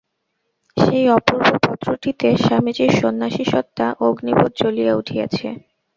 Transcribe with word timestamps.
সেই 0.77 1.05
অপূর্ব 1.09 1.47
পত্রটিতে 1.65 2.27
স্বামীজীর 2.37 2.91
সন্ন্যাসী-সত্তা 2.99 3.85
অগ্নিবৎ 4.01 4.51
জ্বলিয়া 4.59 4.93
উঠিয়াছে। 4.95 5.47